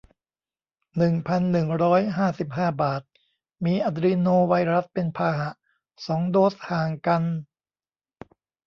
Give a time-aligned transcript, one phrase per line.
[0.97, 3.01] หนึ่งพันหนึ่งร้อยห้าสิบห้า บาท
[3.65, 5.49] มีอะดรีโนไวรัสเป็นพาหะ
[6.05, 7.23] สอง โดส ห่างกัน